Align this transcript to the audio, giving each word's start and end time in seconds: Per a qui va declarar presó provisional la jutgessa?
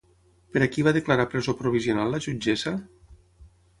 Per 0.55 0.61
a 0.65 0.67
qui 0.75 0.85
va 0.87 0.93
declarar 0.95 1.27
presó 1.33 1.55
provisional 1.59 2.13
la 2.15 2.23
jutgessa? 2.29 2.75